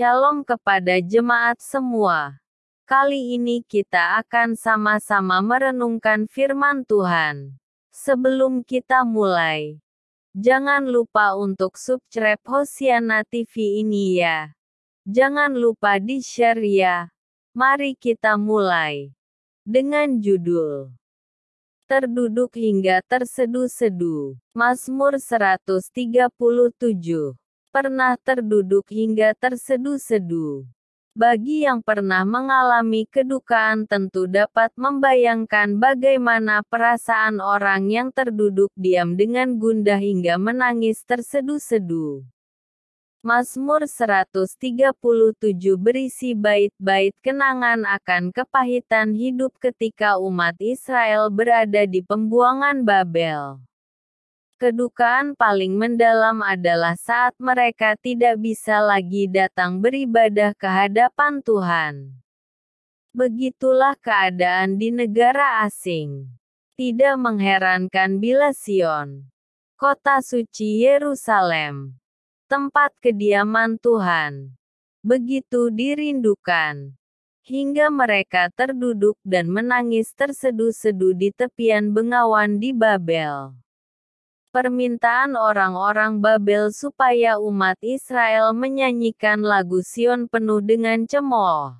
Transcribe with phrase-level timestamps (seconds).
[0.00, 2.40] Shalom kepada jemaat semua.
[2.88, 7.60] Kali ini kita akan sama-sama merenungkan firman Tuhan.
[7.92, 9.76] Sebelum kita mulai,
[10.32, 14.56] jangan lupa untuk subscribe Hosiana TV ini ya.
[15.04, 17.12] Jangan lupa di-share ya.
[17.52, 19.12] Mari kita mulai.
[19.68, 20.96] Dengan judul
[21.84, 24.32] Terduduk hingga terseduh-seduh.
[24.56, 27.36] Mazmur 137
[27.70, 30.66] pernah terduduk hingga terseduh-seduh.
[31.10, 39.58] Bagi yang pernah mengalami kedukaan tentu dapat membayangkan bagaimana perasaan orang yang terduduk diam dengan
[39.58, 42.22] gundah hingga menangis terseduh-seduh.
[43.20, 44.96] Mazmur 137
[45.76, 53.69] berisi bait-bait kenangan akan kepahitan hidup ketika umat Israel berada di pembuangan Babel.
[54.60, 62.12] Kedukaan paling mendalam adalah saat mereka tidak bisa lagi datang beribadah ke hadapan Tuhan.
[63.16, 66.28] Begitulah keadaan di negara asing.
[66.76, 69.32] Tidak mengherankan bila Sion,
[69.80, 71.96] kota suci Yerusalem,
[72.44, 74.52] tempat kediaman Tuhan,
[75.00, 76.92] begitu dirindukan,
[77.48, 83.56] hingga mereka terduduk dan menangis terseduh-seduh di tepian bengawan di Babel.
[84.50, 91.78] Permintaan orang-orang Babel supaya umat Israel menyanyikan lagu Sion penuh dengan cemooh.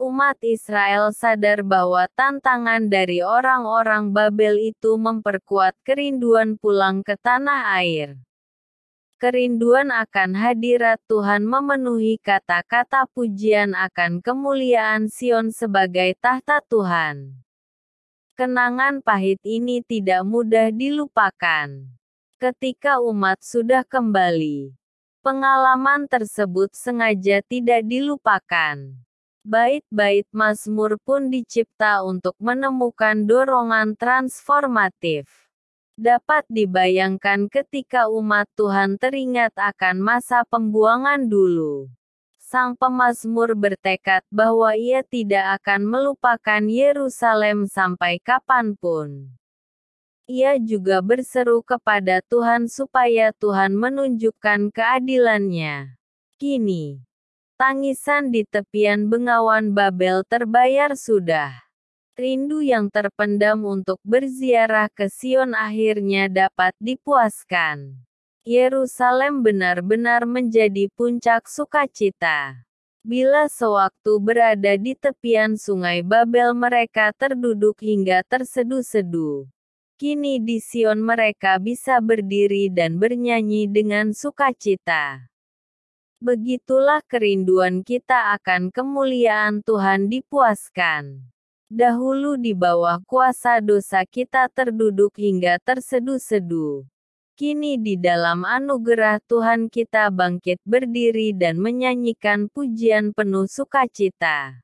[0.00, 8.16] Umat Israel sadar bahwa tantangan dari orang-orang Babel itu memperkuat kerinduan pulang ke tanah air.
[9.20, 17.44] Kerinduan akan hadirat Tuhan memenuhi kata-kata pujian akan kemuliaan Sion sebagai tahta Tuhan.
[18.38, 21.74] Kenangan pahit ini tidak mudah dilupakan.
[22.38, 24.78] Ketika umat sudah kembali,
[25.26, 28.94] pengalaman tersebut sengaja tidak dilupakan.
[29.42, 35.26] Bait-bait Mazmur pun dicipta untuk menemukan dorongan transformatif.
[35.98, 41.90] Dapat dibayangkan ketika umat Tuhan teringat akan masa pembuangan dulu
[42.48, 49.28] sang pemazmur bertekad bahwa ia tidak akan melupakan Yerusalem sampai kapan pun.
[50.24, 55.92] Ia juga berseru kepada Tuhan supaya Tuhan menunjukkan keadilannya.
[56.40, 57.04] Kini,
[57.60, 61.52] tangisan di tepian bengawan Babel terbayar sudah.
[62.16, 68.07] Rindu yang terpendam untuk berziarah ke Sion akhirnya dapat dipuaskan.
[68.48, 72.64] Yerusalem benar-benar menjadi puncak sukacita.
[73.04, 79.44] Bila sewaktu berada di tepian sungai Babel mereka terduduk hingga terseduh-seduh.
[80.00, 85.28] Kini di Sion mereka bisa berdiri dan bernyanyi dengan sukacita.
[86.16, 91.20] Begitulah kerinduan kita akan kemuliaan Tuhan dipuaskan.
[91.68, 96.88] Dahulu di bawah kuasa dosa kita terduduk hingga terseduh-seduh.
[97.38, 104.58] Kini di dalam anugerah Tuhan kita bangkit berdiri dan menyanyikan pujian penuh sukacita.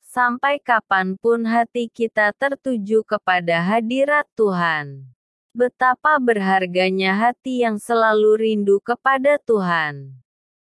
[0.00, 5.12] Sampai kapan pun hati kita tertuju kepada hadirat Tuhan.
[5.52, 10.23] Betapa berharganya hati yang selalu rindu kepada Tuhan.